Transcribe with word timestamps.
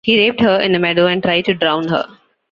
He 0.03 0.17
raped 0.17 0.41
her 0.41 0.59
in 0.59 0.73
a 0.73 0.79
meadow 0.79 1.05
and 1.05 1.21
tried 1.21 1.45
to 1.45 1.53
drown 1.53 1.87
her. 1.89 2.07